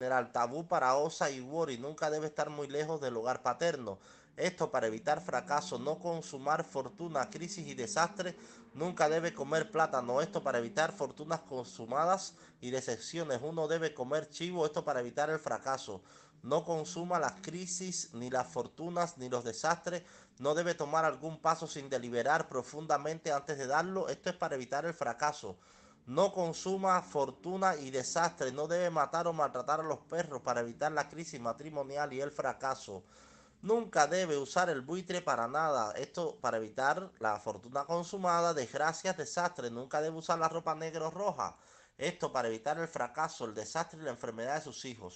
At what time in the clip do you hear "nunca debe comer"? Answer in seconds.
8.74-9.72